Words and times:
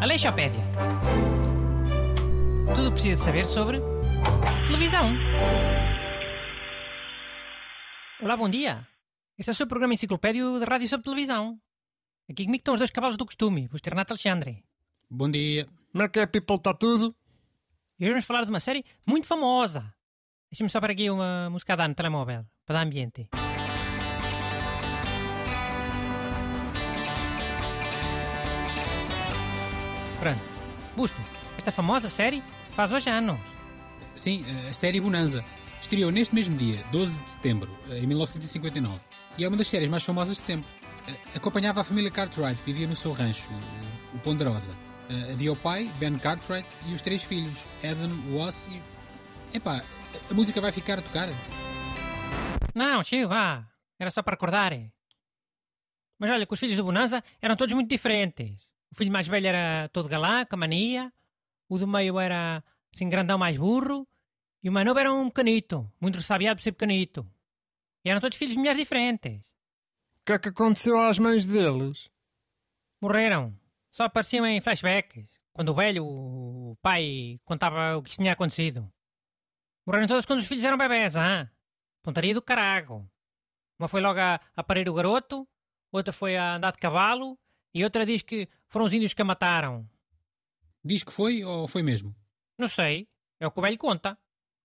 Aleixopédia. 0.00 0.62
Tudo 2.74 2.88
o 2.88 2.90
que 2.90 2.92
precisa 2.92 3.24
saber 3.24 3.44
sobre 3.44 3.80
televisão. 4.66 5.12
Olá, 8.22 8.36
bom 8.36 8.48
dia. 8.48 8.86
Este 9.38 9.50
é 9.50 9.52
o 9.52 9.54
seu 9.54 9.66
programa 9.66 9.94
enciclopédio 9.94 10.58
de 10.58 10.64
rádio 10.64 10.88
sobre 10.88 11.04
televisão. 11.04 11.60
Aqui 12.30 12.44
comigo 12.44 12.60
estão 12.60 12.74
os 12.74 12.80
dois 12.80 12.90
cavalos 12.90 13.16
do 13.16 13.24
costume, 13.24 13.68
o 13.72 13.76
Renato 13.88 14.12
Alexandre. 14.12 14.64
Bom 15.10 15.30
dia. 15.30 15.68
Como 15.92 16.04
é 16.04 16.08
que 16.08 16.18
é, 16.20 16.26
people? 16.26 16.56
Está 16.56 16.74
tudo? 16.74 17.14
E 17.98 18.04
hoje 18.04 18.12
vamos 18.12 18.24
falar 18.24 18.44
de 18.44 18.50
uma 18.50 18.60
série 18.60 18.84
muito 19.06 19.26
famosa. 19.26 19.95
Deixa-me 20.56 20.70
só 20.70 20.80
para 20.80 20.94
aqui 20.94 21.10
uma 21.10 21.50
música 21.50 21.76
no 21.86 21.94
telemóvel, 21.94 22.46
para 22.64 22.76
dar 22.76 22.86
ambiente. 22.86 23.28
Pronto. 30.18 30.40
Busto, 30.96 31.20
esta 31.58 31.70
famosa 31.70 32.08
série 32.08 32.42
faz 32.70 32.90
hoje 32.90 33.10
anos. 33.10 33.38
Sim, 34.14 34.46
a 34.66 34.72
série 34.72 34.98
Bonanza. 34.98 35.44
Estreou 35.78 36.10
neste 36.10 36.34
mesmo 36.34 36.56
dia, 36.56 36.82
12 36.90 37.22
de 37.22 37.30
setembro, 37.32 37.70
em 37.90 38.06
1959. 38.06 38.98
E 39.36 39.44
é 39.44 39.48
uma 39.48 39.58
das 39.58 39.66
séries 39.66 39.90
mais 39.90 40.04
famosas 40.04 40.38
de 40.38 40.42
sempre. 40.42 40.70
Acompanhava 41.34 41.82
a 41.82 41.84
família 41.84 42.10
Cartwright, 42.10 42.62
que 42.62 42.72
vivia 42.72 42.86
no 42.86 42.96
seu 42.96 43.12
rancho, 43.12 43.52
o 44.14 44.18
Ponderosa. 44.20 44.74
Havia 45.30 45.52
o 45.52 45.56
pai, 45.56 45.92
Ben 45.98 46.16
Cartwright, 46.16 46.66
e 46.86 46.94
os 46.94 47.02
três 47.02 47.24
filhos, 47.24 47.68
Adam, 47.84 48.10
Woss 48.32 48.68
e... 48.68 48.95
Epá, 49.52 49.84
a 50.30 50.34
música 50.34 50.60
vai 50.60 50.72
ficar 50.72 50.98
a 50.98 51.02
tocar? 51.02 51.28
Não, 52.74 53.02
tio, 53.02 53.28
vá. 53.28 53.66
Era 53.98 54.10
só 54.10 54.22
para 54.22 54.34
recordar. 54.34 54.72
Mas 56.18 56.30
olha, 56.30 56.46
que 56.46 56.52
os 56.52 56.60
filhos 56.60 56.76
do 56.76 56.84
Bonanza 56.84 57.22
eram 57.40 57.56
todos 57.56 57.74
muito 57.74 57.88
diferentes. 57.88 58.66
O 58.92 58.96
filho 58.96 59.12
mais 59.12 59.26
velho 59.26 59.46
era 59.46 59.88
todo 59.88 60.08
galã, 60.08 60.44
com 60.44 60.56
mania. 60.56 61.12
O 61.68 61.78
do 61.78 61.86
meio 61.86 62.18
era 62.18 62.62
assim 62.94 63.08
grandão 63.08 63.38
mais 63.38 63.56
burro. 63.56 64.06
E 64.62 64.68
o 64.68 64.72
mais 64.72 64.86
novo 64.86 64.98
era 64.98 65.12
um 65.12 65.28
pequenito, 65.28 65.90
muito 66.00 66.16
ressabiado 66.16 66.58
por 66.58 66.62
ser 66.62 66.72
pequenito. 66.72 67.26
E 68.04 68.10
eram 68.10 68.20
todos 68.20 68.36
filhos 68.36 68.52
de 68.52 68.58
mulheres 68.58 68.78
diferentes. 68.78 69.40
O 70.20 70.24
que 70.26 70.32
é 70.32 70.38
que 70.38 70.48
aconteceu 70.48 70.98
às 70.98 71.18
mães 71.18 71.46
deles? 71.46 72.10
Morreram. 73.00 73.54
Só 73.90 74.04
apareciam 74.04 74.46
em 74.46 74.60
flashbacks. 74.60 75.26
Quando 75.52 75.70
o 75.70 75.74
velho, 75.74 76.04
o 76.04 76.76
pai, 76.82 77.40
contava 77.44 77.96
o 77.96 78.02
que 78.02 78.10
tinha 78.10 78.32
acontecido. 78.32 78.90
Morreram 79.86 80.08
todos 80.08 80.26
quando 80.26 80.40
os 80.40 80.46
filhos 80.46 80.64
eram 80.64 80.76
bebés, 80.76 81.16
ah? 81.16 81.48
Pontaria 82.02 82.34
do 82.34 82.42
carago. 82.42 83.08
Uma 83.78 83.86
foi 83.86 84.00
logo 84.00 84.18
a, 84.18 84.40
a 84.56 84.64
parir 84.64 84.88
o 84.88 84.94
garoto, 84.94 85.48
outra 85.92 86.12
foi 86.12 86.36
a 86.36 86.56
andar 86.56 86.72
de 86.72 86.78
cavalo 86.78 87.38
e 87.72 87.84
outra 87.84 88.04
diz 88.04 88.22
que 88.22 88.48
foram 88.68 88.86
os 88.86 88.92
índios 88.92 89.14
que 89.14 89.22
a 89.22 89.24
mataram. 89.24 89.88
Diz 90.84 91.04
que 91.04 91.12
foi 91.12 91.44
ou 91.44 91.68
foi 91.68 91.82
mesmo? 91.82 92.14
Não 92.58 92.68
sei. 92.68 93.08
É 93.38 93.46
o 93.46 93.50
que 93.50 93.58
o 93.58 93.62
velho 93.62 93.78
conta. 93.78 94.18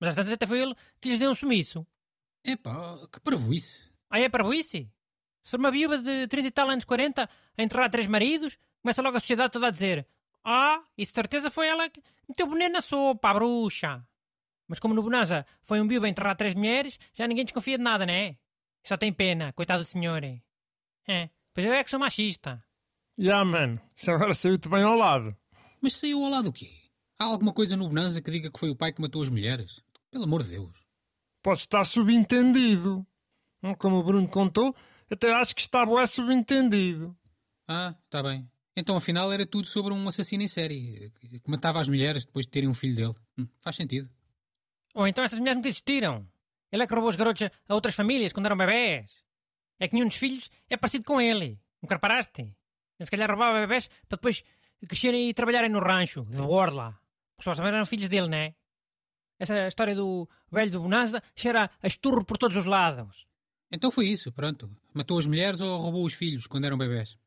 Mas 0.00 0.10
às 0.10 0.14
tantas 0.16 0.32
até 0.32 0.46
foi 0.46 0.60
ele 0.60 0.74
que 1.00 1.10
lhes 1.10 1.18
deu 1.18 1.30
um 1.30 1.34
sumiço. 1.34 1.86
Epá, 2.44 2.98
que 3.12 3.20
parvoíce. 3.20 3.90
Ah, 4.10 4.18
é 4.18 4.28
parvoíce? 4.28 4.90
Se 5.42 5.50
for 5.50 5.60
uma 5.60 5.70
viúva 5.70 5.98
de 5.98 6.26
30 6.26 6.48
e 6.48 6.50
tal 6.50 6.70
anos 6.70 6.84
40 6.84 7.28
a 7.56 7.62
enterrar 7.62 7.90
três 7.90 8.06
maridos, 8.06 8.58
começa 8.80 9.02
logo 9.02 9.16
a 9.16 9.20
sociedade 9.20 9.52
toda 9.52 9.68
a 9.68 9.70
dizer 9.70 10.06
Ah, 10.42 10.82
e 10.96 11.04
certeza 11.04 11.50
foi 11.50 11.68
ela 11.68 11.88
que 11.88 12.02
meteu 12.28 12.46
boné 12.46 12.68
na 12.68 12.80
sopa, 12.80 13.30
a 13.30 13.34
bruxa. 13.34 14.06
Mas 14.66 14.78
como 14.78 14.94
no 14.94 15.02
Bonanza 15.02 15.46
foi 15.62 15.80
um 15.80 15.88
viúva 15.88 16.06
a 16.06 16.08
enterrar 16.08 16.36
três 16.36 16.54
mulheres, 16.54 16.98
já 17.12 17.26
ninguém 17.26 17.44
desconfia 17.44 17.78
de 17.78 17.84
nada, 17.84 18.06
né? 18.06 18.36
Só 18.82 18.96
tem 18.96 19.12
pena, 19.12 19.52
coitado 19.52 19.82
do 19.82 19.86
senhor. 19.86 20.22
É, 21.06 21.30
pois 21.52 21.66
eu 21.66 21.72
é 21.72 21.84
que 21.84 21.90
sou 21.90 21.98
machista. 21.98 22.62
Já, 23.16 23.24
yeah, 23.24 23.44
mano, 23.44 23.80
isso 23.94 24.10
agora 24.10 24.34
saiu-te 24.34 24.68
bem 24.68 24.82
ao 24.82 24.96
lado. 24.96 25.36
Mas 25.80 25.94
saiu 25.94 26.24
ao 26.24 26.30
lado 26.30 26.48
o 26.48 26.52
quê? 26.52 26.70
Há 27.18 27.24
alguma 27.24 27.52
coisa 27.52 27.76
no 27.76 27.88
Bonanza 27.88 28.20
que 28.20 28.30
diga 28.30 28.50
que 28.50 28.58
foi 28.58 28.70
o 28.70 28.76
pai 28.76 28.92
que 28.92 29.00
matou 29.00 29.22
as 29.22 29.28
mulheres? 29.28 29.80
Pelo 30.10 30.24
amor 30.24 30.42
de 30.42 30.50
Deus. 30.50 30.72
Pode 31.42 31.60
estar 31.60 31.84
subentendido. 31.84 33.06
Como 33.78 33.96
o 33.96 34.02
Bruno 34.02 34.28
contou, 34.28 34.74
até 35.10 35.32
acho 35.32 35.54
que 35.54 35.62
está 35.62 35.86
bué 35.86 36.04
subentendido. 36.06 37.16
Ah, 37.68 37.94
está 38.04 38.22
bem. 38.22 38.50
Então 38.76 38.96
afinal 38.96 39.32
era 39.32 39.46
tudo 39.46 39.68
sobre 39.68 39.92
um 39.92 40.08
assassino 40.08 40.42
em 40.42 40.48
série 40.48 41.12
que 41.20 41.50
matava 41.50 41.80
as 41.80 41.88
mulheres 41.88 42.24
depois 42.24 42.44
de 42.46 42.50
terem 42.50 42.68
um 42.68 42.74
filho 42.74 42.94
dele. 42.94 43.14
Hum, 43.38 43.46
faz 43.60 43.76
sentido. 43.76 44.10
Ou 44.94 45.06
então 45.06 45.24
essas 45.24 45.38
mulheres 45.38 45.56
nunca 45.56 45.68
existiram. 45.68 46.26
Ele 46.70 46.82
é 46.82 46.86
que 46.86 46.94
roubou 46.94 47.10
os 47.10 47.16
garotos 47.16 47.42
a 47.68 47.74
outras 47.74 47.94
famílias 47.94 48.32
quando 48.32 48.46
eram 48.46 48.56
bebés. 48.56 49.24
É 49.78 49.88
que 49.88 49.94
nenhum 49.94 50.08
dos 50.08 50.16
filhos 50.16 50.50
é 50.70 50.76
parecido 50.76 51.04
com 51.04 51.20
ele. 51.20 51.60
Nunca 51.82 51.96
reparaste? 51.96 52.42
Ele 52.42 53.04
se 53.04 53.10
calhar 53.10 53.28
roubava 53.28 53.60
bebés 53.60 53.88
para 54.08 54.16
depois 54.16 54.42
crescerem 54.86 55.28
e 55.28 55.34
trabalharem 55.34 55.70
no 55.70 55.80
rancho, 55.80 56.24
de 56.24 56.36
borla. 56.38 56.98
Porque 57.36 57.54
só 57.54 57.62
eram 57.62 57.86
filhos 57.86 58.08
dele, 58.08 58.28
não 58.28 58.38
é? 58.38 58.54
Essa 59.38 59.66
história 59.66 59.94
do 59.94 60.28
velho 60.50 60.70
do 60.70 60.80
Bonanza 60.80 61.22
cheira 61.34 61.70
a 61.82 61.86
esturro 61.86 62.24
por 62.24 62.38
todos 62.38 62.56
os 62.56 62.66
lados. 62.66 63.26
Então 63.70 63.90
foi 63.90 64.06
isso, 64.06 64.30
pronto. 64.32 64.70
Matou 64.92 65.18
as 65.18 65.26
mulheres 65.26 65.60
ou 65.60 65.76
roubou 65.78 66.04
os 66.04 66.14
filhos 66.14 66.46
quando 66.46 66.66
eram 66.66 66.78
bebés? 66.78 67.18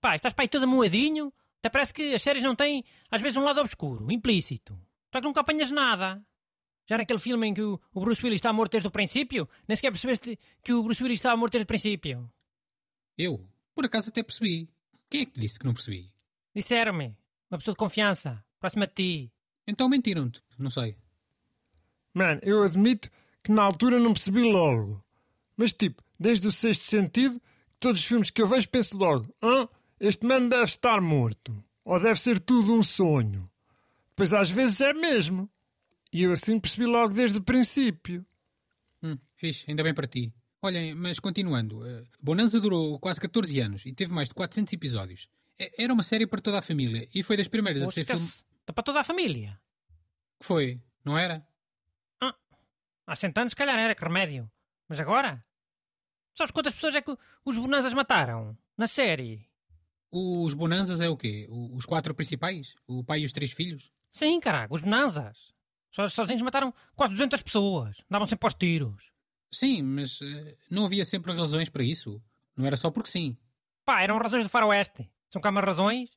Pá, 0.00 0.14
estás 0.14 0.32
para 0.32 0.44
aí 0.44 0.48
todo 0.48 0.68
moedinho. 0.68 1.32
Até 1.58 1.68
parece 1.68 1.92
que 1.92 2.14
as 2.14 2.22
séries 2.22 2.42
não 2.42 2.54
têm, 2.54 2.84
às 3.10 3.20
vezes, 3.20 3.36
um 3.36 3.42
lado 3.42 3.60
obscuro, 3.60 4.12
implícito. 4.12 4.78
Só 5.12 5.20
que 5.20 5.26
nunca 5.26 5.40
apanhas 5.40 5.70
nada. 5.72 6.22
Já 6.88 6.96
naquele 6.96 7.18
filme 7.18 7.46
em 7.46 7.52
que 7.52 7.60
o, 7.60 7.78
Bruce 7.94 8.24
Willis 8.24 8.38
está 8.38 8.50
morto 8.50 8.72
desde 8.72 8.88
o 8.88 8.90
princípio, 8.90 9.46
nem 9.68 9.76
sequer 9.76 9.90
percebeste 9.90 10.38
que 10.62 10.72
o 10.72 10.82
Bruce 10.82 11.02
Willis 11.02 11.18
estava 11.18 11.36
morto 11.36 11.52
desde 11.52 11.64
o 11.64 11.66
princípio. 11.66 12.30
Eu? 13.16 13.46
Por 13.74 13.84
acaso 13.84 14.08
até 14.08 14.22
percebi. 14.22 14.70
Quem 15.10 15.22
é 15.22 15.26
que 15.26 15.32
te 15.32 15.40
disse 15.40 15.58
que 15.58 15.66
não 15.66 15.74
percebi? 15.74 16.10
Disseram-me. 16.54 17.14
Uma 17.50 17.58
pessoa 17.58 17.74
de 17.74 17.78
confiança. 17.78 18.42
Próxima 18.58 18.86
de 18.86 18.94
ti. 18.94 19.32
Então 19.66 19.88
mentiram-te. 19.88 20.42
Não 20.58 20.70
sei. 20.70 20.96
Mano, 22.14 22.40
eu 22.42 22.62
admito 22.62 23.10
que 23.42 23.52
na 23.52 23.62
altura 23.62 23.98
não 24.00 24.14
percebi 24.14 24.50
logo. 24.50 25.04
Mas 25.56 25.74
tipo, 25.74 26.02
desde 26.18 26.48
o 26.48 26.52
sexto 26.52 26.84
sentido, 26.84 27.40
todos 27.78 28.00
os 28.00 28.06
filmes 28.06 28.30
que 28.30 28.40
eu 28.40 28.46
vejo 28.48 28.68
penso 28.68 28.96
logo, 28.96 29.34
ah, 29.42 29.68
este 30.00 30.24
mano 30.24 30.48
deve 30.48 30.64
estar 30.64 31.02
morto. 31.02 31.62
Ou 31.84 32.00
deve 32.00 32.18
ser 32.18 32.40
tudo 32.40 32.74
um 32.74 32.82
sonho. 32.82 33.48
Pois 34.16 34.32
às 34.32 34.48
vezes 34.50 34.80
é 34.80 34.94
mesmo. 34.94 35.50
E 36.12 36.22
eu 36.22 36.32
assim 36.32 36.58
percebi 36.58 36.86
logo 36.86 37.12
desde 37.12 37.38
o 37.38 37.42
princípio. 37.42 38.24
Hum, 39.02 39.18
fixe, 39.36 39.64
ainda 39.68 39.82
bem 39.82 39.94
para 39.94 40.06
ti. 40.06 40.32
Olhem, 40.62 40.94
mas 40.94 41.20
continuando. 41.20 41.80
Uh, 41.80 42.06
Bonanza 42.20 42.60
durou 42.60 42.98
quase 42.98 43.20
14 43.20 43.60
anos 43.60 43.86
e 43.86 43.92
teve 43.92 44.12
mais 44.12 44.28
de 44.28 44.34
400 44.34 44.72
episódios. 44.72 45.28
Era 45.76 45.92
uma 45.92 46.02
série 46.02 46.26
para 46.26 46.40
toda 46.40 46.58
a 46.58 46.62
família 46.62 47.08
e 47.14 47.22
foi 47.22 47.36
das 47.36 47.48
primeiras 47.48 47.84
Poxa, 47.84 48.00
a 48.00 48.04
ser 48.04 48.12
filme... 48.16 48.28
Está 48.60 48.72
para 48.72 48.84
toda 48.84 49.00
a 49.00 49.04
família? 49.04 49.60
Que 50.38 50.46
foi? 50.46 50.80
Não 51.04 51.18
era? 51.18 51.46
Ah, 52.20 52.34
há 53.06 53.16
100 53.16 53.32
anos, 53.36 53.52
se 53.52 53.56
calhar 53.56 53.78
era, 53.78 53.94
que 53.94 54.04
remédio. 54.04 54.50
Mas 54.88 55.00
agora? 55.00 55.44
Sabes 56.34 56.52
quantas 56.52 56.74
pessoas 56.74 56.94
é 56.94 57.02
que 57.02 57.16
os 57.44 57.56
Bonanzas 57.56 57.92
mataram? 57.94 58.56
Na 58.76 58.86
série? 58.86 59.48
Os 60.10 60.54
Bonanzas 60.54 61.00
é 61.00 61.08
o 61.08 61.16
quê? 61.16 61.46
Os 61.50 61.84
quatro 61.84 62.14
principais? 62.14 62.74
O 62.86 63.02
pai 63.04 63.20
e 63.20 63.24
os 63.24 63.32
três 63.32 63.52
filhos? 63.52 63.90
Sim, 64.10 64.38
caraca, 64.40 64.72
os 64.72 64.82
Bonanzas. 64.82 65.52
Só 65.90 66.06
sozinhos 66.08 66.42
mataram 66.42 66.72
quase 66.94 67.12
200 67.14 67.42
pessoas. 67.42 68.04
Davam 68.10 68.26
sempre 68.26 68.46
aos 68.46 68.54
tiros. 68.54 69.12
Sim, 69.50 69.82
mas 69.82 70.20
uh, 70.20 70.56
não 70.70 70.84
havia 70.84 71.04
sempre 71.04 71.32
razões 71.32 71.68
para 71.68 71.82
isso. 71.82 72.22
Não 72.56 72.66
era 72.66 72.76
só 72.76 72.90
porque 72.90 73.10
sim. 73.10 73.36
Pá, 73.84 74.02
eram 74.02 74.18
razões 74.18 74.44
do 74.44 74.50
faroeste. 74.50 75.08
São 75.30 75.40
cá 75.40 75.50
umas 75.50 75.64
razões. 75.64 76.10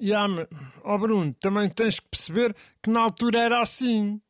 Yeah, 0.00 0.48
oh 0.84 0.98
Bruno, 0.98 1.32
também 1.34 1.68
tens 1.70 2.00
que 2.00 2.08
perceber 2.08 2.56
que 2.82 2.90
na 2.90 3.00
altura 3.00 3.38
era 3.38 3.62
assim. 3.62 4.20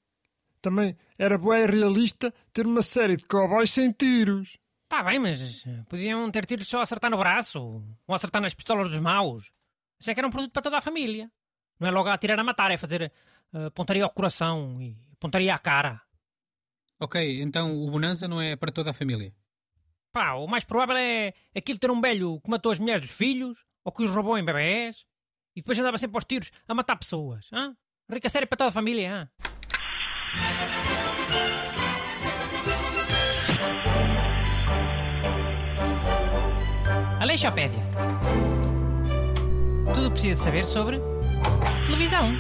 Também 0.61 0.97
era 1.19 1.39
bem 1.39 1.67
realista 1.67 2.33
ter 2.53 2.67
uma 2.67 2.83
série 2.83 3.17
de 3.17 3.25
cowboys 3.25 3.71
sem 3.71 3.91
tiros. 3.91 4.59
Tá 4.89 5.03
bem, 5.03 5.19
mas 5.19 5.65
podiam 5.89 6.31
ter 6.31 6.45
tiros 6.45 6.69
só 6.69 6.81
a 6.81 6.83
acertar 6.83 7.11
no 7.11 7.17
braço 7.17 7.83
ou 8.07 8.15
acertar 8.15 8.43
nas 8.43 8.55
pistolas 8.55 8.91
dos 8.91 8.99
maus. 8.99 9.51
Isso 9.99 10.11
é 10.11 10.15
que 10.15 10.21
era 10.21 10.29
um 10.29 10.31
produto 10.31 10.53
para 10.53 10.63
toda 10.63 10.79
a 10.79 10.83
família. 10.83 11.31
Não 11.81 11.89
é 11.89 11.91
logo 11.91 12.11
a 12.11 12.19
tirar 12.19 12.39
a 12.39 12.45
matar, 12.45 12.71
é 12.71 12.77
fazer 12.77 13.11
uh, 13.53 13.71
pontaria 13.73 14.05
ao 14.05 14.11
coração 14.11 14.81
e 14.81 14.97
pontaria 15.19 15.55
à 15.55 15.59
cara. 15.59 16.01
Ok, 17.01 17.43
então 17.43 17.77
o 17.77 17.91
Bonanza 17.91 18.29
não 18.29 18.41
é 18.41 18.55
para 18.57 18.71
toda 18.71 18.91
a 18.91 18.95
família. 18.95 19.35
Pá, 20.13 20.35
o 20.35 20.47
mais 20.47 20.63
provável 20.63 20.97
é 20.97 21.33
aquilo 21.57 21.79
ter 21.79 21.91
um 21.91 22.01
velho 22.01 22.41
que 22.41 22.51
matou 22.51 22.71
as 22.71 22.79
mulheres 22.79 23.01
dos 23.01 23.11
filhos 23.11 23.65
ou 23.85 23.91
que 23.91 24.03
os 24.03 24.15
roubou 24.15 24.39
em 24.39 24.45
bebés 24.45 25.05
e 25.57 25.61
depois 25.61 25.79
andava 25.79 25.99
sempre 25.99 26.17
aos 26.17 26.25
tiros 26.25 26.51
a 26.69 26.75
matar 26.75 26.97
pessoas. 26.97 27.49
Hã? 27.53 27.75
Rica 28.11 28.29
série 28.29 28.47
para 28.47 28.59
toda 28.59 28.69
a 28.69 28.73
família. 28.73 29.11
Hã? 29.11 29.29
Aleixopédia. 37.21 37.83
Tudo 39.95 40.11
precisa 40.11 40.45
saber 40.45 40.65
sobre 40.65 41.01
televisão. 41.87 42.33